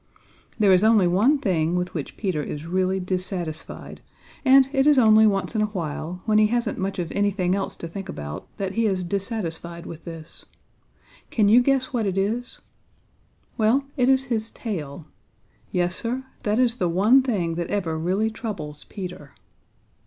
[0.57, 4.01] There is only one thing with which Peter is really dissatisfied,
[4.43, 7.75] and it is only once in a while, when he hasn't much of anything else
[7.75, 10.43] to think about, that he is dissatisfied with this.
[11.29, 12.61] Can you guess what it is?
[13.59, 15.05] Well, it is his tail.
[15.71, 19.35] Yes, Sir, that is the one thing that ever really troubles Peter.